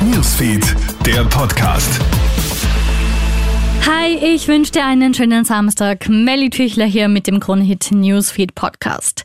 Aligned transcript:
Newsfeed, 0.00 0.76
der 1.06 1.24
Podcast. 1.24 2.00
Hi, 3.86 4.14
ich 4.14 4.48
wünsche 4.48 4.72
dir 4.72 4.84
einen 4.84 5.14
schönen 5.14 5.44
Samstag. 5.44 6.08
Melly 6.08 6.50
Tüchler 6.50 6.86
hier 6.86 7.08
mit 7.08 7.26
dem 7.26 7.40
Kronhit 7.40 7.90
Newsfeed 7.90 8.54
Podcast. 8.54 9.24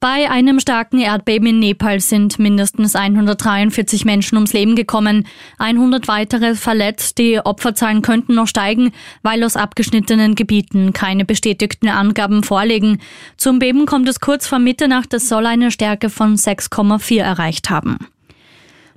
Bei 0.00 0.30
einem 0.30 0.60
starken 0.60 0.98
Erdbeben 0.98 1.48
in 1.48 1.58
Nepal 1.58 2.00
sind 2.00 2.38
mindestens 2.38 2.94
143 2.94 4.04
Menschen 4.04 4.36
ums 4.36 4.52
Leben 4.52 4.76
gekommen, 4.76 5.26
100 5.58 6.08
weitere 6.08 6.54
verletzt. 6.54 7.18
Die 7.18 7.38
Opferzahlen 7.38 8.02
könnten 8.02 8.34
noch 8.34 8.46
steigen, 8.46 8.92
weil 9.22 9.42
aus 9.42 9.56
abgeschnittenen 9.56 10.34
Gebieten 10.34 10.92
keine 10.92 11.24
bestätigten 11.24 11.88
Angaben 11.88 12.42
vorliegen. 12.42 13.00
Zum 13.36 13.58
Beben 13.58 13.86
kommt 13.86 14.08
es 14.08 14.20
kurz 14.20 14.46
vor 14.46 14.58
Mitternacht, 14.58 15.14
es 15.14 15.28
soll 15.28 15.46
eine 15.46 15.70
Stärke 15.70 16.10
von 16.10 16.36
6,4 16.36 17.22
erreicht 17.22 17.70
haben. 17.70 17.98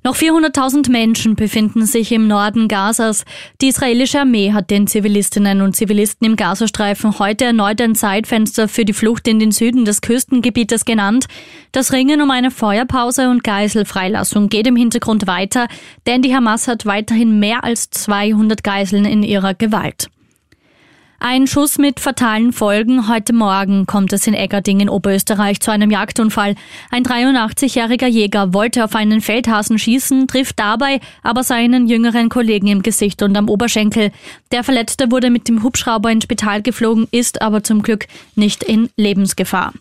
Noch 0.03 0.15
400.000 0.15 0.89
Menschen 0.89 1.35
befinden 1.35 1.85
sich 1.85 2.11
im 2.11 2.27
Norden 2.27 2.67
Gazas. 2.67 3.25
Die 3.61 3.67
israelische 3.67 4.21
Armee 4.21 4.53
hat 4.53 4.69
den 4.69 4.87
Zivilistinnen 4.87 5.61
und 5.61 5.75
Zivilisten 5.75 6.25
im 6.25 6.35
Gazastreifen 6.35 7.19
heute 7.19 7.45
erneut 7.45 7.81
ein 7.81 7.95
Zeitfenster 7.95 8.67
für 8.67 8.85
die 8.85 8.93
Flucht 8.93 9.27
in 9.27 9.39
den 9.39 9.51
Süden 9.51 9.83
des 9.83 10.01
Küstengebietes 10.01 10.85
genannt. 10.85 11.25
Das 11.71 11.91
Ringen 11.91 12.21
um 12.21 12.31
eine 12.31 12.51
Feuerpause 12.51 13.29
und 13.29 13.43
Geiselfreilassung 13.43 14.49
geht 14.49 14.67
im 14.67 14.75
Hintergrund 14.75 15.27
weiter, 15.27 15.67
denn 16.07 16.21
die 16.21 16.33
Hamas 16.33 16.67
hat 16.67 16.85
weiterhin 16.85 17.39
mehr 17.39 17.63
als 17.63 17.89
200 17.89 18.63
Geiseln 18.63 19.05
in 19.05 19.23
ihrer 19.23 19.53
Gewalt. 19.53 20.09
Ein 21.21 21.47
Schuss 21.47 21.77
mit 21.77 21.99
fatalen 21.99 22.53
Folgen. 22.53 23.09
Heute 23.09 23.33
Morgen 23.33 23.85
kommt 23.85 24.13
es 24.13 24.25
in 24.25 24.33
Eggerding 24.33 24.79
in 24.79 24.87
Oberösterreich 24.87 25.59
zu 25.59 25.69
einem 25.69 25.91
Jagdunfall. 25.91 26.55
Ein 26.91 27.03
83-jähriger 27.03 28.07
Jäger 28.07 28.53
wollte 28.53 28.85
auf 28.85 28.95
einen 28.95 29.19
Feldhasen 29.19 29.77
schießen, 29.77 30.27
trifft 30.27 30.59
dabei 30.59 31.01
aber 31.21 31.43
seinen 31.43 31.87
jüngeren 31.87 32.29
Kollegen 32.29 32.67
im 32.67 32.83
Gesicht 32.83 33.21
und 33.21 33.35
am 33.35 33.49
Oberschenkel. 33.49 34.11
Der 34.53 34.63
Verletzte 34.63 35.11
wurde 35.11 35.29
mit 35.29 35.49
dem 35.49 35.61
Hubschrauber 35.61 36.09
ins 36.09 36.23
Spital 36.23 36.61
geflogen, 36.61 37.09
ist 37.11 37.41
aber 37.41 37.65
zum 37.65 37.81
Glück 37.81 38.07
nicht 38.35 38.63
in 38.63 38.89
Lebensgefahr. 38.95 39.73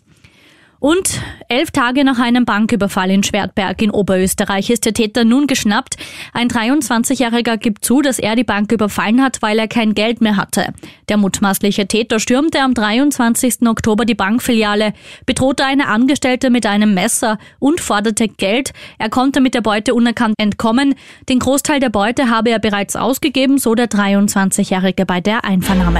Und 0.79 1.19
elf 1.49 1.71
Tage 1.71 2.05
nach 2.05 2.19
einem 2.19 2.45
Banküberfall 2.45 3.11
in 3.11 3.23
Schwertberg 3.23 3.81
in 3.81 3.91
Oberösterreich 3.91 4.69
ist 4.69 4.85
der 4.85 4.93
Täter 4.93 5.25
nun 5.25 5.45
geschnappt. 5.45 5.97
Ein 6.31 6.47
23-Jähriger 6.47 7.57
gibt 7.57 7.83
zu, 7.83 8.01
dass 8.01 8.17
er 8.17 8.37
die 8.37 8.45
Bank 8.45 8.71
überfallen 8.71 9.21
hat, 9.21 9.41
weil 9.41 9.59
er 9.59 9.67
kein 9.67 9.93
Geld 9.93 10.21
mehr 10.21 10.37
hatte. 10.37 10.73
Der 11.09 11.17
mutmaßliche 11.17 11.87
Täter 11.87 12.19
stürmte 12.19 12.61
am 12.61 12.73
23. 12.73 13.67
Oktober 13.67 14.05
die 14.05 14.15
Bankfiliale, 14.15 14.93
bedrohte 15.25 15.65
eine 15.65 15.87
Angestellte 15.87 16.49
mit 16.49 16.65
einem 16.65 16.93
Messer 16.93 17.39
und 17.59 17.81
forderte 17.81 18.29
Geld. 18.29 18.71
Er 18.99 19.09
konnte 19.09 19.41
mit 19.41 19.55
der 19.55 19.61
Beute 19.61 19.93
unerkannt 19.93 20.35
entkommen. 20.37 20.95
Den 21.27 21.39
Großteil 21.39 21.81
der 21.81 21.89
Beute 21.89 22.29
habe 22.29 22.51
er 22.51 22.59
bereits 22.59 22.95
ausgegeben, 22.95 23.57
so 23.57 23.75
der 23.75 23.87
23-Jährige 23.87 25.05
bei 25.05 25.19
der 25.19 25.43
Einvernahme. 25.43 25.99